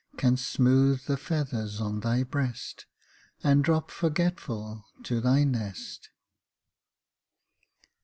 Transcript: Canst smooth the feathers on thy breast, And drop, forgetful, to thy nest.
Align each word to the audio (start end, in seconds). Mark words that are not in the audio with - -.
Canst 0.17 0.49
smooth 0.49 1.03
the 1.05 1.15
feathers 1.15 1.79
on 1.79 1.99
thy 1.99 2.23
breast, 2.23 2.87
And 3.43 3.63
drop, 3.63 3.91
forgetful, 3.91 4.83
to 5.03 5.21
thy 5.21 5.43
nest. 5.43 6.09